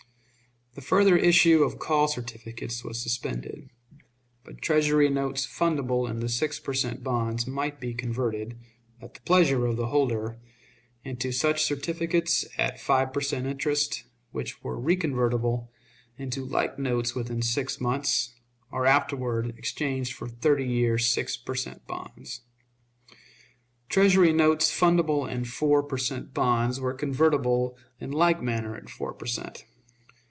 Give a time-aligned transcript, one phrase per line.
[0.73, 3.69] The further issue of call certificates was suspended;
[4.45, 7.03] but Treasury notes fundable in the six per cent.
[7.03, 8.57] bonds might be converted,
[9.01, 10.39] at the pleasure of the holder,
[11.03, 13.47] into such certificates at five per cent.
[13.47, 15.67] interest, which were reconvertible
[16.17, 18.33] into like notes within six months,
[18.71, 21.85] or afterward exchanged for thirty years six per cent.
[21.85, 22.43] bonds.
[23.89, 26.33] Treasury notes fundable in four per cent.
[26.33, 29.65] bonds were convertible in like manner at four per cent.